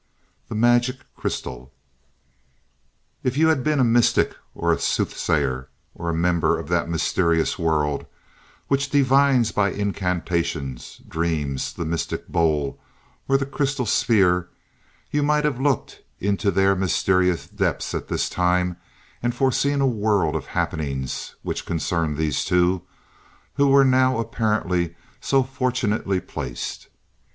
[0.47, 1.71] The Magic Crystal
[3.21, 7.59] If you had been a mystic or a soothsayer or a member of that mysterious
[7.59, 8.07] world
[8.67, 12.79] which divines by incantations, dreams, the mystic bowl,
[13.27, 14.49] or the crystal sphere,
[15.11, 18.77] you might have looked into their mysterious depths at this time
[19.21, 22.81] and foreseen a world of happenings which concerned these two,
[23.53, 26.87] who were now apparently so fortunately placed.